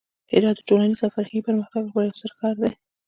[0.31, 2.71] هرات د ټولنیز او فرهنګي پرمختګ لپاره یو ستر ښار دی.